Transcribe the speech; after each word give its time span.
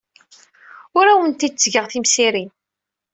Ur 0.97 1.05
awent-d-ttgeɣ 1.07 1.85
timsirin. 1.87 2.51